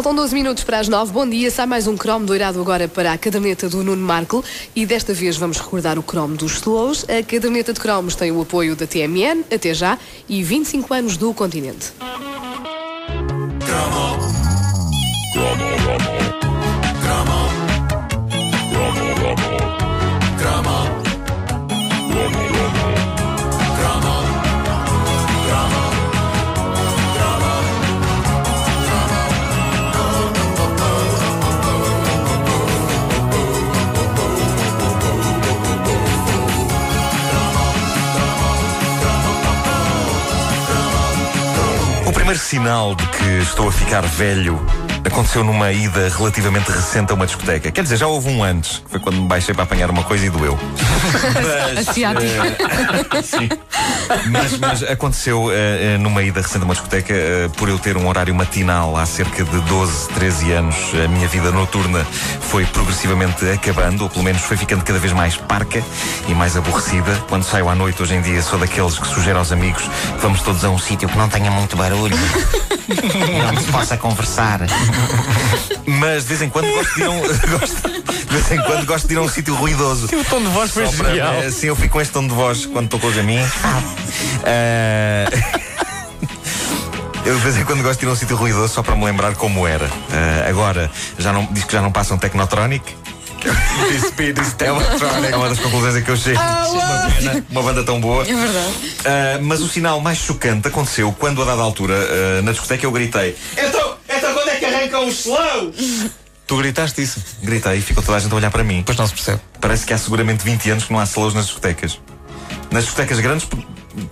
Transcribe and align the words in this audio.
Faltam 0.00 0.14
12 0.14 0.34
minutos 0.34 0.64
para 0.64 0.78
as 0.78 0.88
9. 0.88 1.12
Bom 1.12 1.28
dia. 1.28 1.50
Sai 1.50 1.66
mais 1.66 1.86
um 1.86 1.94
cromo 1.94 2.24
doirado 2.24 2.58
agora 2.58 2.88
para 2.88 3.12
a 3.12 3.18
caderneta 3.18 3.68
do 3.68 3.84
Nuno 3.84 4.02
Markle. 4.02 4.42
E 4.74 4.86
desta 4.86 5.12
vez 5.12 5.36
vamos 5.36 5.58
recordar 5.58 5.98
o 5.98 6.02
cromo 6.02 6.38
dos 6.38 6.52
slows. 6.52 7.04
A 7.04 7.22
caderneta 7.22 7.74
de 7.74 7.80
cromos 7.80 8.14
tem 8.14 8.32
o 8.32 8.40
apoio 8.40 8.74
da 8.74 8.86
TMN, 8.86 9.44
até 9.54 9.74
já, 9.74 9.98
e 10.26 10.42
25 10.42 10.94
anos 10.94 11.18
do 11.18 11.34
continente. 11.34 11.92
O 42.10 42.12
primeiro 42.12 42.40
sinal 42.40 42.96
de 42.96 43.06
que 43.06 43.38
estou 43.38 43.68
a 43.68 43.72
ficar 43.72 44.00
velho 44.00 44.58
aconteceu 45.04 45.42
numa 45.44 45.72
ida 45.72 46.08
relativamente 46.08 46.70
recente 46.70 47.12
a 47.12 47.14
uma 47.14 47.26
discoteca. 47.26 47.70
Quer 47.70 47.82
dizer, 47.82 47.96
já 47.96 48.06
houve 48.06 48.28
um 48.28 48.42
antes, 48.42 48.78
que 48.78 48.90
foi 48.90 49.00
quando 49.00 49.20
me 49.20 49.28
baixei 49.28 49.54
para 49.54 49.64
apanhar 49.64 49.90
uma 49.90 50.02
coisa 50.02 50.26
e 50.26 50.30
doeu. 50.30 50.58
Mas, 51.74 51.88
Asiático. 51.88 52.22
eh, 52.22 53.22
sim. 53.22 53.48
Mas, 54.30 54.58
mas 54.58 54.82
aconteceu 54.82 55.50
eh, 55.52 55.96
numa 55.98 56.22
ida 56.22 56.40
recente 56.40 56.62
a 56.62 56.64
uma 56.64 56.74
discoteca, 56.74 57.12
eh, 57.12 57.48
por 57.56 57.68
eu 57.68 57.78
ter 57.78 57.96
um 57.96 58.06
horário 58.08 58.34
matinal 58.34 58.96
há 58.96 59.06
cerca 59.06 59.44
de 59.44 59.60
12, 59.60 60.08
13 60.08 60.52
anos, 60.52 60.76
a 61.04 61.08
minha 61.08 61.28
vida 61.28 61.50
noturna 61.50 62.04
foi 62.40 62.66
progressivamente 62.66 63.48
acabando, 63.50 64.04
ou 64.04 64.10
pelo 64.10 64.24
menos 64.24 64.42
foi 64.42 64.56
ficando 64.56 64.84
cada 64.84 64.98
vez 64.98 65.12
mais 65.12 65.36
parca 65.36 65.82
e 66.28 66.34
mais 66.34 66.56
aborrecida. 66.56 67.14
Quando 67.28 67.44
saio 67.44 67.68
à 67.68 67.74
noite, 67.74 68.02
hoje 68.02 68.14
em 68.14 68.20
dia, 68.20 68.42
sou 68.42 68.58
daqueles 68.58 68.98
que 68.98 69.06
sugere 69.06 69.38
aos 69.38 69.52
amigos 69.52 69.82
que 69.82 70.20
vamos 70.20 70.42
todos 70.42 70.64
a 70.64 70.70
um 70.70 70.78
sítio 70.78 71.08
que 71.08 71.16
não 71.16 71.28
tenha 71.28 71.50
muito 71.50 71.76
barulho. 71.76 72.16
onde 73.48 73.62
se 73.62 73.70
possa 73.70 73.96
conversar. 73.96 74.60
Mas 75.86 76.22
de 76.22 76.28
vez 76.28 76.42
em 76.42 76.48
quando 76.50 76.68
gosto 76.72 76.94
de 76.94 77.00
ir 77.00 77.04
a 77.04 77.10
um, 77.10 77.20
gosto- 77.58 77.90
de 77.90 78.26
vez 78.36 78.50
em 78.52 78.62
quando 78.62 78.86
gosto 78.86 79.08
de 79.08 79.14
ir 79.14 79.16
a 79.16 79.20
um 79.22 79.28
sítio 79.28 79.54
ruidoso. 79.54 80.06
O 80.06 80.24
tom 80.24 80.40
de 80.40 80.48
voz 80.48 80.70
foi 80.70 80.86
Só 80.86 80.92
para- 80.92 81.08
genial. 81.10 81.34
eh, 81.42 81.50
Sim, 81.50 81.66
eu 81.68 81.76
fico 81.76 81.90
com 81.94 82.00
este 82.00 82.12
tom 82.12 82.26
de 82.26 82.34
voz 82.34 82.66
quando 82.66 82.84
estou 82.86 83.00
com 83.00 83.06
os 83.08 83.18
amigos. 83.18 83.50
Eh, 84.44 85.26
Eu 87.24 87.34
de 87.34 87.40
vez 87.42 87.56
em 87.58 87.64
quando 87.64 87.82
gosto 87.82 88.00
de 88.00 88.06
ir 88.06 88.08
a 88.08 88.12
um 88.12 88.16
sítio 88.16 88.36
ruidoso 88.36 88.72
só 88.72 88.82
para 88.82 88.96
me 88.96 89.04
lembrar 89.04 89.34
como 89.34 89.66
era. 89.66 89.86
Eh, 90.12 90.46
agora, 90.48 90.90
já 91.18 91.32
não, 91.32 91.46
diz 91.50 91.64
que 91.64 91.72
já 91.72 91.80
não 91.82 91.92
passam 91.92 92.16
Technotronic. 92.18 92.96
É 94.58 94.70
uma, 94.70 94.82
é 95.28 95.36
uma 95.36 95.48
das 95.48 95.58
conclusões 95.58 95.94
a 95.96 96.02
que 96.02 96.10
eu 96.10 96.16
chego. 96.16 96.38
uma, 96.38 97.10
pena, 97.10 97.44
uma 97.50 97.62
banda 97.62 97.82
tão 97.84 97.98
boa. 98.00 98.22
É 98.22 98.34
verdade. 98.34 98.74
Ah, 99.04 99.38
mas 99.40 99.60
o 99.62 99.68
sinal 99.68 99.98
mais 100.00 100.18
chocante 100.18 100.68
aconteceu 100.68 101.10
quando, 101.18 101.40
a 101.40 101.44
dada 101.46 101.62
altura, 101.62 101.94
ah, 101.94 102.42
na 102.42 102.52
discoteca, 102.52 102.84
eu 102.84 102.90
gritei: 102.92 103.34
Então, 103.56 103.79
arrancam 104.80 105.06
os 105.06 105.20
slow? 105.20 105.72
Tu 106.46 106.56
gritaste 106.56 107.02
isso. 107.02 107.20
Gritei 107.42 107.78
e 107.78 107.82
ficou 107.82 108.02
toda 108.02 108.16
a 108.16 108.20
gente 108.20 108.32
a 108.32 108.36
olhar 108.36 108.50
para 108.50 108.64
mim. 108.64 108.78
Depois 108.78 108.98
não 108.98 109.06
se 109.06 109.12
percebe. 109.12 109.40
Parece 109.60 109.86
que 109.86 109.92
há 109.92 109.98
seguramente 109.98 110.44
20 110.44 110.70
anos 110.70 110.84
que 110.84 110.92
não 110.92 110.98
há 110.98 111.04
slows 111.04 111.34
nas 111.34 111.46
discotecas. 111.46 112.00
Nas 112.70 112.84
discotecas 112.84 113.20
grandes, 113.20 113.46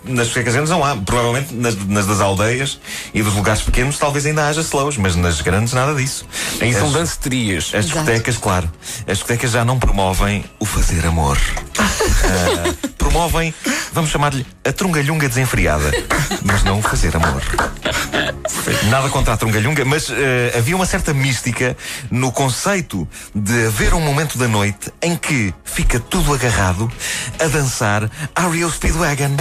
nas 0.04 0.26
discotecas 0.26 0.54
grandes 0.54 0.70
não 0.70 0.84
há. 0.84 0.96
Provavelmente 0.96 1.54
nas, 1.54 1.74
nas 1.86 2.06
das 2.06 2.20
aldeias 2.20 2.78
e 3.14 3.22
dos 3.22 3.34
lugares 3.34 3.62
pequenos 3.62 3.98
talvez 3.98 4.26
ainda 4.26 4.46
haja 4.48 4.60
slows, 4.60 4.96
mas 4.96 5.16
nas 5.16 5.40
grandes 5.40 5.72
nada 5.72 5.94
disso. 5.94 6.26
Aí 6.60 6.72
são 6.72 6.88
As- 6.88 6.92
danceterias. 6.94 7.70
As 7.74 7.84
discotecas, 7.86 8.36
claro, 8.36 8.70
as 9.06 9.18
discotecas 9.18 9.50
já 9.52 9.64
não 9.64 9.78
promovem 9.78 10.44
o 10.58 10.64
fazer 10.64 11.06
amor. 11.06 11.38
Ah, 12.20 12.88
promovem, 12.98 13.54
vamos 13.92 14.10
chamar-lhe 14.10 14.44
a 14.64 14.72
trungalhunga 14.72 15.28
desenfreada, 15.28 15.90
mas 16.44 16.62
não 16.64 16.78
o 16.80 16.82
fazer 16.82 17.14
amor. 17.16 17.42
Nada 18.90 19.08
contra 19.08 19.34
a 19.34 19.36
trungalhunga, 19.36 19.84
mas 19.84 20.10
eh, 20.10 20.54
havia 20.56 20.76
uma 20.76 20.84
certa 20.86 21.14
mística 21.14 21.76
no 22.10 22.30
conceito 22.32 23.08
de 23.34 23.66
haver 23.66 23.94
um 23.94 24.00
momento 24.00 24.36
da 24.36 24.46
noite 24.48 24.92
em 25.00 25.16
que 25.16 25.54
fica 25.64 25.98
tudo 26.00 26.34
agarrado 26.34 26.90
a 27.38 27.46
dançar 27.46 28.10
Ario 28.34 28.70
Speedwagon. 28.70 29.36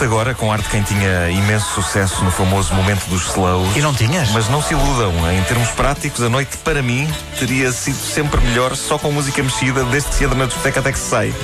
Agora 0.00 0.34
com 0.34 0.52
ar 0.52 0.60
de 0.60 0.68
quem 0.68 0.82
tinha 0.82 1.30
imenso 1.30 1.66
sucesso 1.74 2.22
no 2.22 2.30
famoso 2.30 2.74
momento 2.74 3.06
dos 3.06 3.28
slows. 3.28 3.74
E 3.76 3.80
não 3.80 3.94
tinhas? 3.94 4.30
Mas 4.30 4.46
não 4.48 4.62
se 4.62 4.74
iludam, 4.74 5.12
em 5.32 5.42
termos 5.44 5.70
práticos, 5.70 6.22
a 6.22 6.28
noite 6.28 6.58
para 6.58 6.82
mim 6.82 7.08
teria 7.38 7.72
sido 7.72 7.96
sempre 7.96 8.38
melhor 8.42 8.76
só 8.76 8.98
com 8.98 9.10
música 9.10 9.42
mexida, 9.42 9.82
desde 9.84 10.10
que 10.10 10.14
se 10.16 10.24
entra 10.24 10.36
na 10.36 10.46
discoteca 10.46 10.80
até 10.80 10.92
que 10.92 10.98
se 10.98 11.08
sai. 11.08 11.34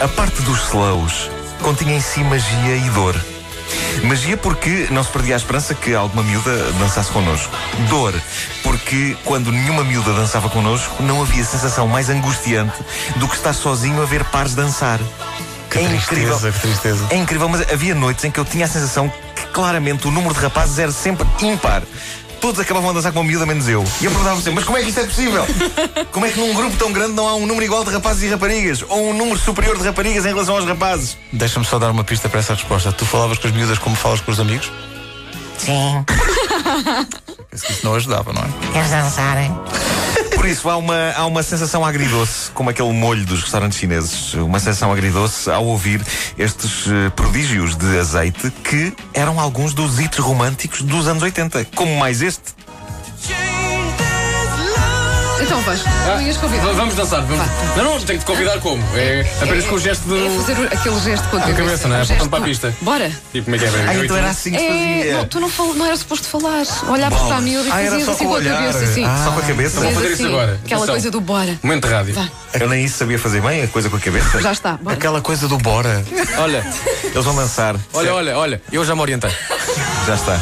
A 0.00 0.08
parte 0.08 0.42
dos 0.42 0.64
slows 0.64 1.30
continha 1.62 1.94
em 1.94 2.00
si 2.00 2.20
magia 2.24 2.76
e 2.76 2.90
dor. 2.90 3.14
Magia 4.02 4.36
porque 4.36 4.88
não 4.90 5.04
se 5.04 5.10
perdia 5.10 5.34
a 5.34 5.38
esperança 5.38 5.72
que 5.72 5.94
alguma 5.94 6.22
miúda 6.24 6.72
dançasse 6.72 7.10
connosco. 7.12 7.56
Dor 7.88 8.14
porque 8.62 9.16
quando 9.24 9.52
nenhuma 9.52 9.84
miúda 9.84 10.12
dançava 10.12 10.50
connosco, 10.50 11.02
não 11.02 11.22
havia 11.22 11.44
sensação 11.44 11.86
mais 11.86 12.10
angustiante 12.10 12.74
do 13.16 13.28
que 13.28 13.36
estar 13.36 13.52
sozinho 13.52 14.02
a 14.02 14.04
ver 14.04 14.24
pares 14.24 14.54
dançar. 14.54 14.98
Que 15.74 15.88
tristeza, 15.88 16.52
que 16.52 16.58
tristeza. 16.60 17.06
É 17.10 17.16
incrível, 17.16 17.48
mas 17.48 17.60
havia 17.72 17.94
noites 17.94 18.24
em 18.24 18.30
que 18.30 18.38
eu 18.38 18.44
tinha 18.44 18.64
a 18.64 18.68
sensação 18.68 19.12
que 19.34 19.46
claramente 19.48 20.06
o 20.06 20.10
número 20.10 20.32
de 20.34 20.40
rapazes 20.40 20.78
era 20.78 20.92
sempre 20.92 21.26
ímpar. 21.42 21.82
Todos 22.40 22.60
acabavam 22.60 22.90
a 22.90 22.92
dançar 22.92 23.10
com 23.12 23.20
uma 23.20 23.26
miúda, 23.26 23.46
menos 23.46 23.66
eu. 23.68 23.82
E 24.00 24.04
eu 24.04 24.10
perguntava 24.10 24.36
sempre, 24.36 24.52
mas 24.56 24.64
como 24.64 24.76
é 24.76 24.82
que 24.82 24.88
isto 24.90 25.00
é 25.00 25.04
possível? 25.04 25.46
Como 26.12 26.26
é 26.26 26.30
que 26.30 26.38
num 26.38 26.52
grupo 26.54 26.76
tão 26.76 26.92
grande 26.92 27.12
não 27.14 27.26
há 27.26 27.34
um 27.34 27.46
número 27.46 27.64
igual 27.64 27.84
de 27.84 27.90
rapazes 27.90 28.22
e 28.22 28.28
raparigas? 28.28 28.84
Ou 28.88 29.10
um 29.10 29.14
número 29.14 29.38
superior 29.38 29.76
de 29.78 29.82
raparigas 29.84 30.24
em 30.26 30.28
relação 30.28 30.54
aos 30.56 30.64
rapazes? 30.66 31.16
Deixa-me 31.32 31.64
só 31.64 31.78
dar 31.78 31.90
uma 31.90 32.04
pista 32.04 32.28
para 32.28 32.40
essa 32.40 32.52
resposta. 32.54 32.92
Tu 32.92 33.04
falavas 33.06 33.38
com 33.38 33.48
as 33.48 33.54
miúdas 33.54 33.78
como 33.78 33.96
falas 33.96 34.20
com 34.20 34.30
os 34.30 34.38
amigos? 34.38 34.70
Sim, 35.58 36.04
Penso 37.50 37.64
que 37.66 37.72
isso 37.72 37.84
não 37.86 37.94
ajudava, 37.94 38.32
não 38.32 38.42
é? 38.42 38.72
queres 38.72 38.90
dançar? 38.90 39.36
Por 40.44 40.50
isso, 40.50 40.68
há 40.68 40.76
uma, 40.76 41.12
há 41.16 41.24
uma 41.24 41.42
sensação 41.42 41.82
agridoce, 41.86 42.50
como 42.50 42.68
aquele 42.68 42.92
molho 42.92 43.24
dos 43.24 43.40
restaurantes 43.40 43.78
chineses. 43.78 44.34
Uma 44.34 44.58
sensação 44.58 44.92
agridoce 44.92 45.50
ao 45.50 45.64
ouvir 45.64 46.02
estes 46.36 46.86
eh, 46.86 47.08
prodígios 47.16 47.74
de 47.74 47.98
azeite 47.98 48.50
que 48.62 48.92
eram 49.14 49.40
alguns 49.40 49.72
dos 49.72 49.98
hits 49.98 50.18
românticos 50.18 50.82
dos 50.82 51.08
anos 51.08 51.22
80. 51.22 51.64
Como 51.74 51.96
mais 51.96 52.20
este. 52.20 52.42
Então 55.44 55.60
Vasco, 55.62 55.88
Ah, 56.06 56.22
ias 56.22 56.36
convidar. 56.36 56.72
Vamos 56.72 56.94
dançar. 56.94 57.20
Vamos... 57.22 57.46
Não, 57.76 57.84
não, 57.84 58.00
tenho 58.00 58.18
que 58.18 58.24
te 58.24 58.30
convidar 58.30 58.58
como? 58.60 58.82
É 58.96 59.26
apenas 59.42 59.64
com 59.66 59.74
o 59.74 59.78
gesto 59.78 60.02
do. 60.08 60.16
É 60.16 60.30
fazer 60.30 60.52
aquele 60.72 61.00
gesto 61.00 61.28
com 61.28 61.36
a 61.36 61.40
Com 61.40 61.48
a 61.48 61.52
cabeça. 61.52 61.62
cabeça, 61.64 61.88
não 61.88 61.96
é? 61.96 62.02
Apontando 62.02 62.30
para 62.30 62.38
a 62.38 62.42
pista. 62.42 62.74
Bora. 62.80 63.12
Tipo, 63.32 63.44
como 63.44 63.56
é 63.56 63.58
que 63.58 63.64
é? 63.64 63.70
bem? 63.70 63.80
Ah, 63.86 63.94
e 63.94 63.96
então 64.04 64.16
tu? 64.16 64.16
era 64.16 64.30
assim 64.30 64.50
que 64.52 64.58
se 64.58 64.64
É, 64.64 64.68
fazia. 64.98 65.16
não, 65.18 65.24
tu 65.26 65.40
não, 65.40 65.48
fal- 65.50 65.74
não 65.74 65.86
era 65.86 65.96
suposto 65.96 66.26
falar. 66.28 66.62
Olhavas 66.88 67.20
para 67.20 67.36
a 67.36 67.40
miúda 67.40 67.68
e 67.68 67.72
Ah, 67.72 67.74
fazias 67.90 68.08
assim 68.08 68.24
com 68.24 68.36
a 68.36 68.42
cabeça, 68.42 68.78
assim. 68.84 69.04
Ah. 69.04 69.22
Só 69.24 69.30
com 69.32 69.38
a 69.38 69.42
cabeça. 69.42 69.80
Vamos 69.80 69.84
Fez 69.84 69.94
fazer 69.94 70.12
isso 70.14 70.22
assim, 70.22 70.32
agora. 70.34 70.60
Aquela 70.64 70.86
coisa 70.86 71.10
do 71.10 71.20
bora. 71.20 71.58
Momento 71.62 71.86
de 71.88 71.94
rádio. 71.94 72.14
Vá, 72.14 72.28
Eu 72.60 72.68
nem 72.68 72.84
isso 72.84 72.98
sabia 72.98 73.18
fazer 73.18 73.40
bem, 73.42 73.62
a 73.64 73.68
coisa 73.68 73.90
com 73.90 73.96
a 73.96 74.00
cabeça. 74.00 74.40
já 74.40 74.52
está. 74.52 74.72
Bora. 74.80 74.96
Aquela 74.96 75.20
coisa 75.20 75.46
do 75.48 75.58
bora. 75.58 76.04
Olha, 76.38 76.64
Eles 77.04 77.24
vão 77.24 77.34
dançar. 77.36 77.76
olha, 77.92 78.14
olha, 78.14 78.38
olha. 78.38 78.62
Eu 78.72 78.84
já 78.84 78.94
me 78.94 79.00
orientei. 79.02 79.30
Já 80.06 80.14
está. 80.16 80.38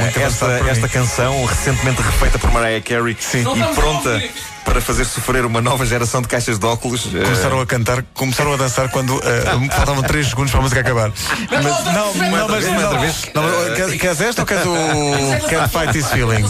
muito 0.00 0.20
esta, 0.20 0.46
esta 0.70 0.88
canção, 0.88 1.44
recentemente 1.44 2.00
refeita 2.00 2.38
por 2.38 2.50
Mariah 2.50 2.80
Carey 2.82 3.14
e 3.14 3.74
pronta 3.74 4.22
para 4.64 4.80
fazer 4.80 5.04
sofrer 5.04 5.44
uma 5.44 5.60
nova 5.60 5.84
geração 5.84 6.22
de 6.22 6.28
caixas 6.28 6.58
de 6.58 6.64
óculos. 6.66 7.06
ah, 7.14 7.24
Começaram 7.24 7.60
a 7.60 7.66
cantar, 7.66 8.02
começaram 8.14 8.54
a 8.54 8.56
dançar 8.56 8.90
quando 8.90 9.20
eh, 9.22 9.68
faltavam 9.70 10.02
3 10.02 10.28
segundos 10.28 10.50
para 10.50 10.60
a 10.60 10.62
música 10.62 10.80
acabar. 10.80 11.12
Mas, 11.50 11.64
não, 11.64 11.84
não, 11.92 12.14
mas 12.14 12.64
não, 12.64 13.98
Queres 13.98 14.20
esta 14.20 14.42
ou 14.42 14.46
queres 14.46 14.64
o 14.64 15.48
Can't 15.48 15.70
Fight 15.70 15.92
This 15.92 16.10
Feeling? 16.10 16.44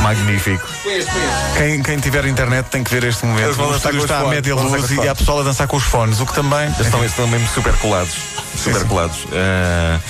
Magnífico. 0.00 0.66
Quem, 1.56 1.82
quem 1.82 1.98
tiver 1.98 2.26
internet 2.26 2.66
tem 2.66 2.84
que 2.84 2.90
ver 2.90 3.04
este 3.04 3.24
momento. 3.24 3.44
Eles 3.44 3.56
vão 3.56 3.68
O 3.68 3.72
dançar 3.72 3.92
estúdio 3.94 3.98
com 4.00 4.04
os 4.04 4.10
está 4.10 4.26
à 4.26 4.28
média 4.28 4.54
luz 4.54 4.90
e 4.90 5.08
há 5.08 5.14
pessoal 5.14 5.40
a 5.40 5.42
dançar 5.42 5.66
com 5.66 5.76
os 5.76 5.84
fones, 5.84 6.20
o 6.20 6.26
que 6.26 6.34
também. 6.34 6.68
Estão, 6.80 7.04
estão 7.04 7.26
mesmo 7.26 7.48
super 7.48 7.74
colados. 7.78 8.14
Super 8.56 8.80
sim. 8.80 8.86
colados. 8.86 9.26
Ah, 9.32 10.00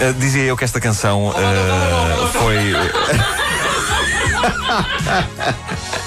ah, 0.00 0.14
dizia 0.18 0.44
eu 0.44 0.56
que 0.56 0.64
esta 0.64 0.80
canção 0.80 1.34
ah, 1.36 2.30
foi. 2.32 2.72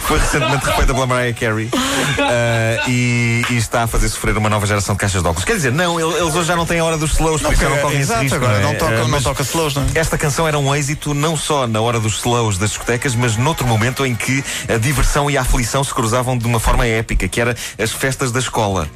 Foi 0.00 0.18
recentemente 0.18 0.64
refeita 0.64 0.94
pela 0.94 1.06
Mariah 1.06 1.38
Carey 1.38 1.66
uh, 1.66 2.88
e, 2.88 3.42
e, 3.50 3.56
está 3.56 3.84
a 3.84 3.86
fazer 3.86 4.08
sofrer 4.08 4.36
uma 4.36 4.48
nova 4.48 4.66
geração 4.66 4.94
de 4.94 5.00
caixas 5.00 5.22
de 5.22 5.28
óculos. 5.28 5.44
Quer 5.44 5.56
dizer, 5.56 5.72
não, 5.72 5.98
eles 5.98 6.34
hoje 6.34 6.48
já 6.48 6.56
não 6.56 6.66
têm 6.66 6.78
a 6.78 6.84
hora 6.84 6.96
dos 6.96 7.12
slows, 7.12 7.42
por 7.42 7.52
isso 7.52 7.62
já 7.62 7.68
não 7.68 7.78
correm 7.78 8.00
esse 8.00 8.14
risco. 8.14 8.36
Agora 8.36 8.60
não, 8.60 8.70
é? 8.70 8.72
não 8.72 8.74
toca, 8.78 9.04
uh, 9.04 9.08
não 9.08 9.22
toca 9.22 9.42
slows, 9.42 9.74
não 9.74 9.82
é? 9.82 9.98
Esta 9.98 10.16
canção 10.16 10.46
era 10.46 10.58
um 10.58 10.74
êxito 10.74 11.14
não 11.14 11.36
só 11.36 11.66
na 11.66 11.80
hora 11.80 12.00
dos 12.00 12.18
slows 12.18 12.58
das 12.58 12.70
discotecas, 12.70 13.14
mas 13.14 13.36
noutro 13.36 13.66
momento 13.66 14.04
em 14.06 14.14
que 14.14 14.44
a 14.68 14.78
diversão 14.78 15.30
e 15.30 15.36
a 15.36 15.42
aflição 15.42 15.82
se 15.82 15.92
cruzavam 15.92 16.36
de 16.36 16.46
uma 16.46 16.60
forma 16.60 16.86
épica, 16.86 17.28
que 17.28 17.40
era 17.40 17.56
as 17.78 17.92
festas 17.92 18.32
da 18.32 18.38
escola. 18.38 18.88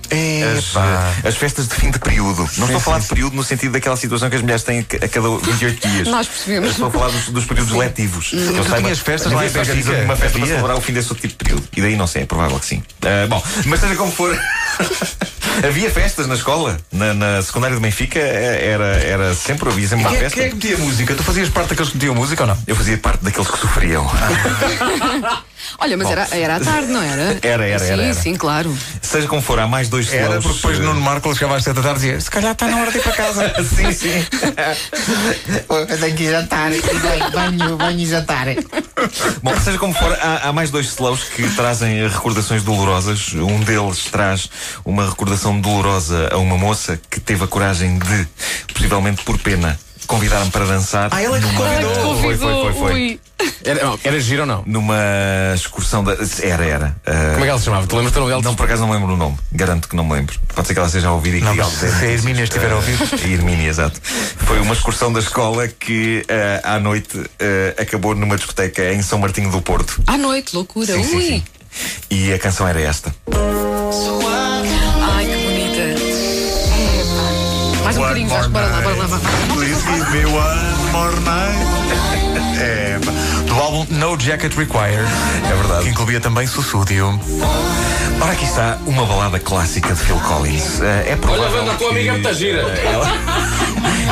As, 0.57 0.75
uh, 0.75 1.29
as, 1.29 1.37
festas 1.37 1.69
de 1.69 1.75
fim 1.75 1.91
de 1.91 1.99
período. 1.99 2.49
Não 2.59 2.67
estou 2.67 2.77
a 2.77 2.81
falar 2.81 2.99
de 3.01 3.07
período 3.07 3.35
no 3.35 3.43
sentido 3.43 3.73
daquela 3.73 3.97
situação 3.97 4.29
que 4.31 4.37
as 4.37 4.43
mulheres 4.43 4.63
têm 4.63 4.81
a 4.81 5.09
cada 5.09 5.29
28 5.29 5.89
dias. 5.89 6.09
Nós 6.09 6.27
percebemos. 6.27 6.71
Estou 6.71 6.87
a 6.87 6.91
falar 6.91 7.09
dos, 7.09 7.29
dos 7.29 7.45
períodos 7.45 7.73
letivos. 7.73 8.31
Tu 8.31 8.37
saiba, 8.37 8.83
tinhas 8.83 8.99
festas 8.99 9.33
lá 9.33 9.45
em 9.47 10.05
Uma 10.05 10.17
festa 10.17 10.39
celebrar 10.53 10.77
o 10.77 10.81
fim 10.81 10.93
desse 10.93 11.09
outro 11.09 11.29
tipo 11.29 11.33
de 11.33 11.45
período. 11.45 11.69
E 11.77 11.81
daí 11.81 11.97
não 11.97 12.07
sei, 12.07 12.23
é 12.23 12.27
provável 12.27 12.59
que 12.59 12.67
sim. 12.67 12.83
Uh, 13.03 13.29
bom, 13.29 13.43
mas 13.67 13.81
seja 13.81 13.97
como 13.97 14.13
for. 14.13 14.37
havia 15.67 15.91
festas 15.91 16.27
na 16.27 16.35
escola, 16.35 16.79
na, 16.91 17.13
na, 17.13 17.43
secundária 17.43 17.77
de 17.77 17.83
Benfica, 17.83 18.19
era, 18.19 18.87
era 18.97 19.35
sempre, 19.35 19.69
havia 19.69 19.87
sempre 19.87 20.05
uma 20.05 20.11
quem, 20.11 20.21
festa. 20.21 20.37
Quem 20.37 20.47
é 20.47 20.49
que 20.49 20.55
metia 20.55 20.79
música? 20.79 21.15
Tu 21.15 21.23
fazias 21.23 21.49
parte 21.49 21.71
daqueles 21.71 21.91
que 21.91 21.97
metiam 21.97 22.15
música 22.15 22.43
ou 22.43 22.49
não? 22.49 22.59
Eu 22.67 22.77
fazia 22.77 22.99
parte 22.99 23.25
daqueles 23.25 23.49
que 23.49 23.59
sofriam. 23.59 24.07
Olha, 25.79 25.97
mas 25.97 26.11
era, 26.11 26.29
era 26.31 26.57
à 26.57 26.61
tarde, 26.61 26.89
não 26.89 27.03
era? 27.03 27.39
Era, 27.43 27.67
era, 27.67 27.79
sim, 27.79 27.93
era, 27.93 28.03
era. 28.03 28.15
Sim, 28.15 28.35
claro. 28.35 28.77
Seja 29.01 29.27
como 29.27 29.43
for, 29.43 29.59
há 29.59 29.67
mais 29.67 29.89
dois 29.89 30.07
slows. 30.07 30.25
Era 30.25 30.41
porque 30.41 30.57
depois 30.57 30.79
Nuno 30.79 31.01
Marco 31.01 31.35
chegava 31.35 31.57
às 31.57 31.65
7 31.65 31.77
da 31.77 31.83
tarde 31.83 31.99
e 31.99 32.03
dizia: 32.03 32.21
Se 32.21 32.31
calhar 32.31 32.53
está 32.53 32.67
na 32.69 32.79
hora 32.79 32.91
de 32.91 32.99
ir 32.99 33.03
para 33.03 33.13
casa. 33.13 33.53
sim, 33.65 33.93
sim. 33.93 34.27
Eu 35.69 35.99
tenho 35.99 36.17
que 36.17 36.31
jantar. 36.31 36.71
Banho, 37.33 37.77
banho 37.77 38.01
e 38.01 38.07
jantar. 38.07 38.47
Bom, 39.43 39.61
seja 39.61 39.79
como 39.79 39.93
for, 39.95 40.13
há, 40.21 40.49
há, 40.49 40.53
mais 40.53 40.71
dois 40.71 40.87
slows 40.87 41.25
que 41.25 41.49
trazem 41.51 42.07
recordações 42.09 42.63
dolorosas. 42.63 43.33
Um 43.35 43.61
deles 43.61 44.05
traz 44.05 44.49
uma 44.85 45.09
recordação 45.09 45.61
dolorosa 45.61 46.29
a 46.33 46.39
uma 46.39 46.57
moça 46.57 47.01
que 47.11 47.21
teve 47.21 47.45
a 47.45 47.47
coragem 47.47 47.99
de, 47.99 48.29
possivelmente 48.73 49.23
por 49.25 49.39
pena, 49.39 49.79
convidar-me 50.07 50.51
para 50.51 50.65
dançar. 50.65 51.09
Ah, 51.11 51.23
ela 51.23 51.37
é 51.37 51.41
que 51.41 51.47
numa... 51.47 51.61
convidou. 51.61 52.17
Foi, 52.21 52.37
foi, 52.37 52.73
foi. 52.73 52.73
foi. 52.73 53.21
Era, 53.65 53.85
não, 53.85 53.99
era 54.03 54.21
giro 54.21 54.43
ou 54.43 54.47
não? 54.47 54.63
Numa 54.67 54.97
excursão 55.55 56.05
da. 56.05 56.17
Era, 56.43 56.65
era. 56.65 56.97
Uh... 57.07 57.33
Como 57.33 57.41
é 57.41 57.43
que 57.43 57.49
ela 57.49 57.59
se 57.59 57.65
chamava? 57.65 57.87
Tu 57.87 57.97
lembras 57.97 58.13
do 58.13 58.21
nome 58.21 58.31
dela? 58.31 58.43
Não, 58.43 58.55
por 58.55 58.67
acaso 58.67 58.83
não 58.83 58.93
lembro 58.93 59.15
o 59.15 59.17
nome. 59.17 59.37
Garanto 59.53 59.89
que 59.89 59.97
não 59.97 60.05
me 60.05 60.15
lembro. 60.15 60.39
Pode 60.55 60.67
ser 60.67 60.75
que 60.75 60.81
ela 60.81 60.89
seja 60.89 61.09
a 61.09 61.13
ouvir 61.13 61.35
e 61.35 61.41
que 61.41 61.45
não, 61.45 61.71
Se 61.71 61.87
a 61.87 62.05
Hermínia 62.07 62.45
estiver 62.45 62.73
a 62.73 62.77
ouvir. 62.77 62.97
A 63.01 63.27
Hermínia, 63.27 63.69
exato. 63.69 64.01
Foi 64.03 64.61
uma 64.61 64.75
excursão 64.75 65.13
da 65.13 65.21
escola 65.21 65.69
que 65.69 66.25
uh, 66.29 66.61
à 66.63 66.79
noite 66.79 67.17
uh, 67.19 67.29
acabou 67.81 68.15
numa 68.15 68.37
discoteca 68.37 68.93
em 68.93 69.03
São 69.03 69.19
Martinho 69.19 69.51
do 69.51 69.61
Porto. 69.61 70.03
À 70.07 70.17
noite, 70.17 70.55
loucura. 70.55 70.95
Sim, 70.95 71.05
sim, 71.05 71.17
Ui. 71.17 71.23
Sim. 71.23 71.43
E 72.11 72.33
a 72.33 72.39
canção 72.39 72.69
era 72.69 72.81
esta. 72.81 73.15
Ai, 73.33 74.32
Mais 77.93 77.97
um 77.97 78.01
bocadinho, 78.01 78.29
Vasco. 78.29 78.51
Bora 78.51 78.67
lá, 78.67 78.81
bora 78.81 78.97
lá. 78.97 79.21
Please 79.53 79.83
give 79.83 80.11
me 80.11 80.25
one 80.25 80.93
more 80.93 81.21
night. 81.21 81.67
É, 82.59 82.99
do 83.47 83.55
álbum 83.55 83.87
No 83.91 84.19
Jacket 84.19 84.55
Required. 84.57 85.05
É 85.51 85.55
verdade. 85.55 85.85
Que 85.85 85.91
incluía 85.91 86.21
também 86.21 86.47
Sussúdio. 86.47 87.21
Ora, 88.21 88.33
aqui 88.33 88.45
está 88.45 88.79
uma 88.87 89.05
balada 89.05 89.39
clássica 89.39 89.93
de 89.93 90.01
Phil 90.01 90.19
Collins. 90.21 90.81
É 90.81 91.17
provável. 91.17 91.61
Olha, 91.61 91.73
a 91.73 91.75
tua 91.75 91.91
amiga 91.91 92.11
é 92.11 92.13
muita 92.13 92.35
gira. 92.35 92.61
Ela... 92.61 93.07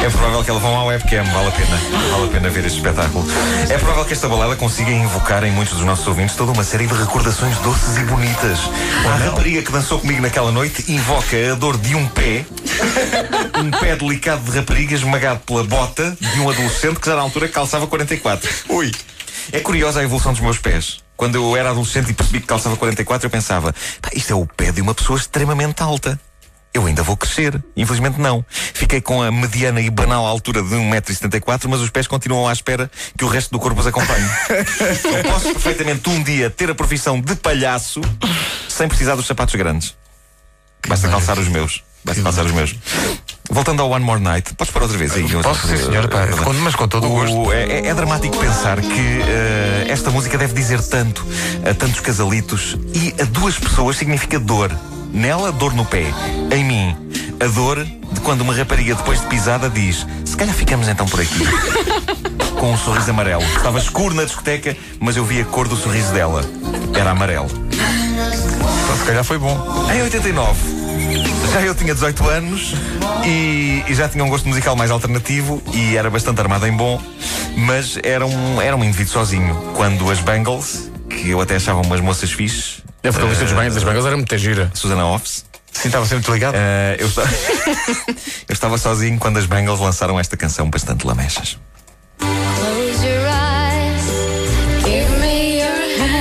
é 0.05 0.11
provável 0.11 0.45
que 0.45 0.51
ela 0.51 0.61
vá 0.61 0.69
à 0.69 0.85
webcam, 0.85 1.25
vale 1.25 1.49
a 1.49 1.51
pena. 1.51 1.77
Vale 2.11 2.25
a 2.25 2.29
pena 2.29 2.51
ver 2.51 2.65
este 2.65 2.79
espetáculo. 2.79 3.25
É 3.69 3.79
provável 3.79 4.05
que 4.05 4.13
esta 4.13 4.29
balada 4.29 4.57
consiga 4.57 4.91
invocar 4.91 5.45
em 5.45 5.51
muitos 5.51 5.75
dos 5.75 5.85
nossos 5.85 6.07
ouvintes 6.07 6.37
toda 6.37 6.53
uma 6.53 6.65
série 6.65 6.87
de 6.87 6.95
recordações 6.95 7.57
doces 7.59 7.97
e 7.97 8.05
bonitas. 8.05 8.59
A 9.07 9.17
rapariga 9.17 9.63
que 9.63 9.73
dançou 9.73 9.99
comigo 9.99 10.21
naquela 10.21 10.51
noite 10.51 10.91
invoca 10.91 11.53
a 11.53 11.55
dor 11.55 11.77
de 11.77 11.95
um 11.95 12.07
pé, 12.09 12.45
um 13.61 13.71
pé 13.71 13.97
delicado 13.97 14.43
de 14.43 14.57
rapariga 14.57 14.95
esmagado 14.95 15.41
pela 15.41 15.65
bota 15.65 16.17
de 16.19 16.41
um 16.41 16.49
adolescente 16.49 16.99
que 16.99 17.07
já 17.07 17.17
na 17.17 17.23
altura 17.23 17.49
calçava 17.49 17.87
44. 17.87 18.49
Ui! 18.69 18.91
É 19.53 19.61
curiosa 19.61 20.01
a 20.01 20.03
evolução 20.03 20.33
dos 20.33 20.41
meus 20.41 20.59
pés. 20.59 20.99
Quando 21.17 21.35
eu 21.35 21.57
era 21.57 21.71
adolescente 21.71 22.11
e 22.11 22.15
percebi 22.15 22.41
que 22.41 22.47
calçava 22.47 22.77
44, 22.77 23.27
eu 23.27 23.31
pensava, 23.31 23.75
isto 24.15 24.33
é 24.33 24.35
o 24.37 24.47
pé 24.47 24.73
de 24.73 24.81
uma 24.81 24.95
pessoa 24.95 25.19
extremamente 25.19 25.83
alta. 25.83 26.19
Eu 26.73 26.87
ainda 26.87 27.03
vou 27.03 27.17
crescer. 27.17 27.63
Infelizmente 27.77 28.21
não. 28.21 28.45
Fiquei 28.49 29.01
com 29.01 29.23
a 29.23 29.31
mediana 29.31 29.81
e 29.81 29.91
banal 29.91 30.25
altura 30.25 30.63
de 30.63 30.75
1,74m, 30.75 31.67
mas 31.69 31.81
os 31.81 31.91
pés 31.91 32.07
continuam 32.07 32.47
à 32.47 32.53
espera 32.53 32.91
que 33.17 33.25
o 33.25 33.29
resto 33.29 33.51
do 33.51 33.59
corpo 33.59 33.81
os 33.81 33.87
acompanhe. 33.87 34.25
eu 34.49 35.25
posso 35.25 35.53
perfeitamente 35.53 36.09
um 36.09 36.23
dia 36.23 36.49
ter 36.49 36.71
a 36.71 36.75
profissão 36.75 37.21
de 37.21 37.35
palhaço 37.35 38.01
sem 38.69 38.89
precisar 38.89 39.17
dos 39.17 39.27
sapatos 39.27 39.55
grandes. 39.57 39.97
Basta 40.89 41.09
calçar 41.09 41.39
os 41.39 41.49
meus. 41.49 41.83
Basta 42.05 42.23
calçar 42.23 42.45
os 42.45 42.53
meus. 42.53 42.75
Voltando 43.51 43.83
ao 43.83 43.91
One 43.91 44.05
More 44.05 44.21
Night, 44.21 44.55
podes 44.55 44.73
parar 44.73 44.85
outra 44.85 44.97
vez 44.97 45.13
aí? 45.13 45.27
Posso, 45.43 45.67
sim, 45.67 45.77
senhor, 45.77 46.09
pá, 46.09 46.27
mas 46.63 46.75
com 46.77 46.87
todo 46.87 47.07
o 47.07 47.11
gosto. 47.11 47.53
É, 47.53 47.65
é, 47.65 47.87
é 47.89 47.95
dramático 47.95 48.37
pensar 48.39 48.81
que 48.81 48.87
uh, 48.87 49.91
esta 49.91 50.11
música 50.11 50.39
deve 50.39 50.55
dizer 50.55 50.81
tanto 50.83 51.27
a 51.69 51.75
tantos 51.75 51.99
casalitos 52.01 52.77
e 52.95 53.13
a 53.21 53.25
duas 53.25 53.59
pessoas 53.59 53.97
significa 53.97 54.39
dor. 54.39 54.71
Nela, 55.13 55.53
dor 55.53 55.75
no 55.75 55.85
pé. 55.85 56.13
Em 56.53 56.65
mim, 56.65 56.97
a 57.41 57.47
dor 57.47 57.85
de 57.85 58.21
quando 58.21 58.43
uma 58.43 58.55
rapariga, 58.55 58.95
depois 58.95 59.21
de 59.21 59.27
pisada, 59.27 59.69
diz: 59.69 60.07
Se 60.25 60.37
calhar 60.37 60.55
ficamos 60.55 60.89
então 60.89 61.07
por 61.07 61.21
aqui. 61.21 61.45
Com 62.59 62.73
um 62.73 62.79
sorriso 62.79 63.11
amarelo. 63.11 63.43
Estava 63.43 63.79
escuro 63.79 64.15
na 64.15 64.25
discoteca, 64.25 64.77
mas 64.99 65.17
eu 65.17 65.25
vi 65.25 65.41
a 65.41 65.45
cor 65.47 65.67
do 65.67 65.77
sorriso 65.77 66.13
dela. 66.13 66.45
Era 66.95 67.11
amarelo. 67.11 67.49
Então, 67.49 68.97
se 68.99 69.05
calhar 69.05 69.25
foi 69.25 69.39
bom. 69.39 69.57
Em 69.95 70.03
89. 70.03 70.81
Já 71.53 71.63
eu 71.63 71.75
tinha 71.75 71.95
18 71.95 72.29
anos 72.29 72.75
e, 73.25 73.83
e, 73.89 73.95
já 73.95 74.09
tinha 74.09 74.23
um 74.25 74.29
gosto 74.29 74.47
musical 74.47 74.77
mais 74.77 74.91
alternativo 74.91 75.63
e 75.73 75.97
era 75.97 76.11
bastante 76.11 76.41
armado 76.41 76.67
em 76.67 76.73
bom, 76.73 77.01
mas 77.57 77.99
era 78.03 78.27
um, 78.27 78.61
era 78.61 78.77
um 78.77 78.85
indivíduo 78.85 79.13
sozinho. 79.13 79.55
Quando 79.75 80.11
as 80.11 80.21
Bangles, 80.21 80.91
que 81.09 81.31
eu 81.31 81.41
até 81.41 81.57
achava 81.57 81.81
umas 81.81 82.01
moças 82.01 82.31
fixes. 82.31 82.83
A 83.03 83.11
vocalista 83.11 83.45
uh, 83.45 83.47
dos 83.47 83.55
Bangles, 83.55 83.75
das 83.75 83.85
Bangles 83.85 84.07
era 84.07 84.17
muito 84.17 84.39
gira. 84.39 84.71
Susana 84.75 85.07
Offs. 85.07 85.45
Sim, 85.73 85.89
estava 85.89 86.05
sempre 86.05 86.33
ligado. 86.33 86.55
Uh, 86.55 86.97
eu, 86.99 87.07
estava... 87.07 87.29
eu 88.49 88.53
estava 88.53 88.79
sozinho 88.79 89.19
quando 89.19 89.39
as 89.39 89.47
Bangles 89.47 89.81
lançaram 89.81 90.21
esta 90.21 90.37
canção 90.37 90.69
bastante 90.69 91.07
lamechas. 91.07 91.57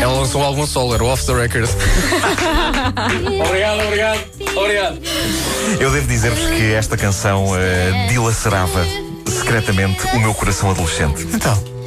Ela 0.01 0.13
lançou 0.13 0.41
um 0.41 0.43
álbum 0.45 0.65
solo, 0.65 0.93
era 0.93 1.03
Off 1.03 1.25
the 1.25 1.33
Record. 1.33 1.69
obrigado, 3.45 3.81
obrigado, 3.81 4.25
obrigado. 4.55 4.99
Eu 5.79 5.91
devo 5.91 6.07
dizer-vos 6.07 6.47
que 6.51 6.73
esta 6.73 6.95
canção 6.95 7.47
uh, 7.47 8.07
dilacerava 8.07 8.85
secretamente 9.27 10.07
o 10.15 10.19
meu 10.19 10.33
coração 10.33 10.71
adolescente. 10.71 11.27
Então. 11.33 11.78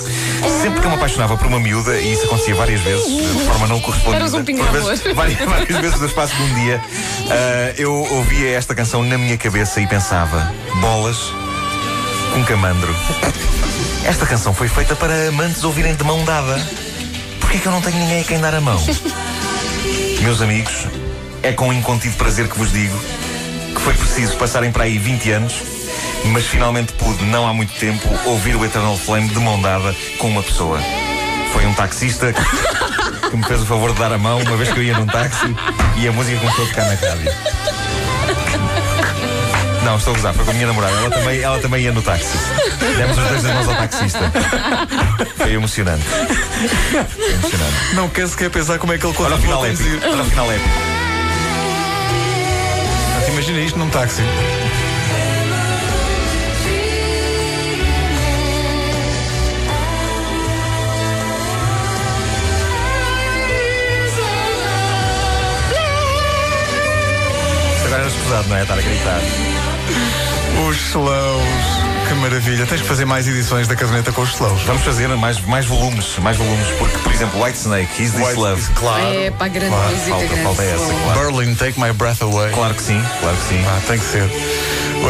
Sempre 0.62 0.81
que 0.81 0.87
eu 0.87 0.91
me 0.91 0.97
apaixonava 0.97 1.37
por 1.37 1.49
uma 1.49 1.59
miúda, 1.59 1.99
e 1.99 2.12
isso 2.12 2.25
acontecia 2.26 2.55
várias 2.55 2.81
vezes, 2.82 3.05
de 3.05 3.44
forma 3.44 3.67
não 3.67 3.81
correspondida, 3.81 4.17
Eras 4.17 4.32
um 4.32 4.44
vezes, 4.44 5.03
várias, 5.12 5.38
várias, 5.38 5.81
vezes 5.81 5.99
no 5.99 6.06
espaço 6.06 6.37
de 6.37 6.43
um 6.43 6.55
dia, 6.55 6.81
uh, 6.81 7.81
eu 7.81 7.93
ouvia 7.93 8.50
esta 8.50 8.73
canção 8.73 9.03
na 9.03 9.19
minha 9.19 9.37
cabeça 9.37 9.81
e 9.81 9.89
pensava: 9.89 10.55
bolas 10.81 11.19
com 12.32 12.44
camandro. 12.44 12.94
Esta 14.05 14.25
canção 14.25 14.55
foi 14.55 14.69
feita 14.69 14.94
para 14.94 15.29
amantes 15.29 15.65
ouvirem 15.65 15.96
de 15.96 16.05
mão 16.05 16.25
dada. 16.25 16.65
Porquê 17.41 17.58
que 17.58 17.67
eu 17.67 17.72
não 17.72 17.82
tenho 17.82 17.98
ninguém 17.98 18.20
a 18.20 18.25
quem 18.25 18.41
dar 18.41 18.55
a 18.55 18.60
mão? 18.60 18.81
Meus 20.22 20.41
amigos, 20.41 20.86
é 21.43 21.53
com 21.53 21.72
incontido 21.72 22.17
prazer 22.17 22.48
que 22.48 22.56
vos 22.56 22.70
digo 22.70 22.96
que 23.75 23.81
foi 23.81 23.94
preciso 23.94 24.36
passarem 24.36 24.70
para 24.70 24.84
aí 24.84 24.96
20 24.96 25.31
anos, 25.32 25.55
mas 26.26 26.46
finalmente 26.46 26.93
pude, 26.94 27.24
não 27.24 27.46
há 27.46 27.52
muito 27.52 27.72
tempo, 27.79 28.08
ouvir 28.24 28.56
o 28.56 28.64
Eternal 28.64 28.96
Flame 28.96 29.29
de 29.29 29.38
mão 29.38 29.60
dada 29.60 29.94
com 30.19 30.29
uma 30.29 30.43
pessoa. 30.43 30.79
Foi 31.52 31.67
um 31.67 31.74
taxista 31.74 32.32
que, 32.32 33.29
que 33.31 33.36
me 33.36 33.44
fez 33.44 33.62
o 33.62 33.67
favor 33.67 33.93
de 33.93 33.98
dar 33.98 34.12
a 34.12 34.19
mão 34.19 34.41
uma 34.41 34.56
vez 34.56 34.70
que 34.72 34.79
eu 34.79 34.82
ia 34.82 34.98
num 34.98 35.06
táxi 35.06 35.55
e 35.96 36.08
a 36.08 36.12
música 36.12 36.38
começou 36.38 36.64
a 36.64 36.69
tocar 36.69 36.84
na 36.86 36.94
rádio. 36.94 37.32
Não, 39.84 39.96
estou 39.96 40.12
a 40.12 40.17
gozar, 40.17 40.32
foi 40.32 40.44
com 40.44 40.50
a 40.52 40.55
minha 40.55 40.67
namorada. 40.69 40.94
Ela 40.94 41.10
também, 41.10 41.41
ela 41.41 41.58
também 41.58 41.82
ia 41.82 41.93
no 41.93 42.02
táxi. 42.02 42.38
Demos 42.96 43.19
os 43.19 43.29
dois 43.29 43.44
as 43.44 43.52
mãos 43.52 43.69
ao 43.69 43.74
taxista. 43.74 44.32
Foi 45.36 45.52
emocionante. 45.52 46.05
Foi 46.05 47.32
emocionante. 47.32 47.94
Não 47.94 48.08
quer 48.08 48.29
sequer 48.29 48.50
pensar 48.50 48.79
como 48.79 48.93
é 48.93 48.98
que 48.98 49.05
ele 49.05 49.14
Olha 49.19 49.34
o 49.34 49.38
final 49.38 49.67
épico. 49.67 49.82
Olha 50.05 50.22
o 50.22 50.24
final 50.24 50.52
épico. 50.52 50.70
Imagina 53.29 53.60
isto 53.60 53.79
num 53.79 53.88
táxi. 53.91 54.22
Escusado, 68.43 68.49
não 68.49 68.56
é? 68.56 68.63
Estar 68.63 68.79
a 68.79 68.82
gritar. 68.82 69.20
Os 70.69 70.77
slows. 70.77 71.43
que 72.08 72.15
maravilha. 72.15 72.31
Tens 72.43 72.81
que 72.82 72.89
fazer 72.89 73.05
mais 73.05 73.29
edições 73.29 73.69
da 73.69 73.77
caderneta 73.77 74.11
com 74.11 74.22
os 74.22 74.31
slows. 74.34 74.63
Vamos 74.63 74.82
fazer 74.82 75.06
mais, 75.17 75.41
mais 75.46 75.65
volumes, 75.65 76.17
mais 76.19 76.37
volumes, 76.37 76.67
porque, 76.79 76.99
por 76.99 77.13
exemplo, 77.13 77.41
White 77.43 77.58
Snake, 77.58 78.03
Is 78.03 78.11
This 78.13 78.20
White- 78.20 78.34
Love? 78.37 78.63
Claro. 78.75 79.05
É, 79.05 79.31
pá, 79.31 79.46
grande 79.49 79.69
Claro, 79.70 79.91
música, 79.91 80.08
falta- 80.11 80.27
grande 80.27 80.43
falta 80.43 80.63
essa, 80.65 80.94
claro. 81.05 81.20
Berlin, 81.32 81.55
Take 81.55 81.81
My 81.81 81.93
Breath 81.93 82.20
Away. 82.22 82.51
Claro 82.53 82.75
que 82.75 82.82
sim, 82.82 83.01
claro 83.20 83.37
que 83.37 83.49
sim. 83.49 83.65
Ah, 83.67 83.81
tem 83.87 83.99
que 83.99 84.05
ser. 84.05 84.31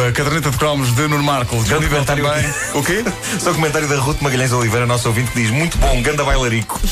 A 0.09 0.13
caderneta 0.13 0.51
de 0.51 0.57
cromos 0.59 0.95
de 0.95 1.03
Nuno 1.09 1.23
Marco. 1.23 1.57
Disponível 1.57 2.05
também. 2.05 2.27
aqui. 2.31 2.49
O 2.79 2.83
quê? 2.83 3.05
Só 3.41 3.51
o 3.51 3.55
comentário 3.55 3.89
da 3.89 3.97
Ruth 3.97 4.21
Magalhães 4.21 4.53
Oliveira, 4.53 4.87
nosso 4.87 5.09
ouvinte, 5.09 5.31
que 5.33 5.41
diz 5.43 5.51
muito 5.51 5.77
bom, 5.79 6.01
ganda 6.03 6.25
bailarico. 6.25 6.81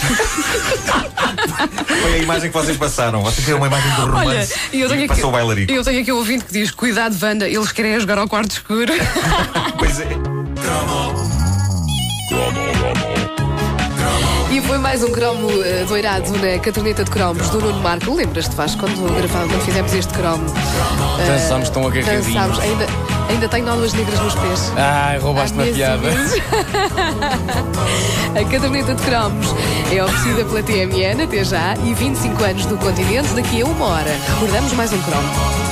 Foi 2.02 2.14
a 2.14 2.18
imagem 2.18 2.50
que 2.50 2.56
vocês 2.56 2.76
passaram. 2.76 3.22
Vocês 3.22 3.44
viram 3.44 3.58
uma 3.58 3.66
imagem 3.66 3.90
do 3.94 4.02
romance 4.06 4.26
Olha, 4.28 4.48
e 4.72 4.80
eu 4.80 4.88
tenho 4.88 5.00
e 5.00 5.04
aqui, 5.04 5.14
passou 5.14 5.28
o 5.30 5.32
bailarico. 5.32 5.72
eu 5.72 5.84
tenho 5.84 6.00
aqui 6.00 6.12
um 6.12 6.16
ouvinte 6.16 6.44
que 6.44 6.52
diz: 6.52 6.70
Cuidado, 6.70 7.16
Wanda, 7.22 7.48
eles 7.48 7.72
querem 7.72 7.98
jogar 8.00 8.18
ao 8.18 8.28
quarto 8.28 8.52
escuro. 8.52 8.92
Pois 9.78 9.98
é. 10.00 10.29
E 14.50 14.60
foi 14.62 14.78
mais 14.78 15.02
um 15.04 15.10
cromo 15.12 15.48
eh, 15.62 15.84
doirado 15.86 16.30
na 16.38 16.58
caderneta 16.58 17.04
de 17.04 17.10
cromos 17.10 17.48
do 17.50 17.60
Nuno 17.60 17.80
Marco. 17.80 18.12
Lembras-te, 18.12 18.54
Vasco, 18.56 18.80
quando, 18.80 18.96
gravávamos, 19.16 19.52
quando 19.52 19.64
fizemos 19.64 19.92
este 19.94 20.12
cromo? 20.12 20.44
eh, 21.20 21.26
Dançámos 21.26 21.70
tão 21.70 21.86
agarradinhos. 21.86 22.26
Dançámos. 22.26 22.58
Ainda, 22.58 22.86
ainda 23.28 23.48
tenho 23.48 23.64
nódulas 23.66 23.92
negras 23.92 24.18
nos 24.20 24.34
pés. 24.34 24.72
Ai, 24.76 25.18
roubaste-me 25.18 25.70
a 25.70 25.72
piada. 25.72 26.08
A 28.30 28.44
caderneta 28.44 28.94
de 28.94 29.02
cromos 29.02 29.46
é 29.92 30.02
oferecida 30.04 30.44
pela 30.44 30.62
TMN 30.62 31.22
até 31.24 31.44
já 31.44 31.74
e 31.84 31.94
25 31.94 32.44
anos 32.44 32.66
do 32.66 32.76
continente 32.78 33.28
daqui 33.34 33.62
a 33.62 33.64
uma 33.66 33.86
hora. 33.86 34.10
Recordamos 34.34 34.72
mais 34.74 34.92
um 34.92 35.00
cromo. 35.02 35.69